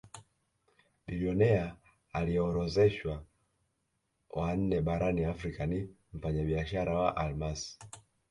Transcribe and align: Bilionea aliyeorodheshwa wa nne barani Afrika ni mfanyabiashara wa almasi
Bilionea 1.07 1.75
aliyeorodheshwa 2.13 3.23
wa 4.29 4.55
nne 4.55 4.81
barani 4.81 5.23
Afrika 5.25 5.65
ni 5.65 5.95
mfanyabiashara 6.13 6.93
wa 6.95 7.17
almasi 7.17 7.79